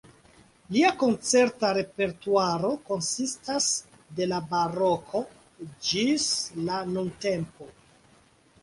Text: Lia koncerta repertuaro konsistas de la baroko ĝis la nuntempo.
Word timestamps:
Lia 0.75 0.87
koncerta 1.01 1.69
repertuaro 1.77 2.71
konsistas 2.89 3.69
de 4.21 4.29
la 4.33 4.41
baroko 4.55 5.23
ĝis 5.91 6.29
la 6.67 6.83
nuntempo. 6.99 7.75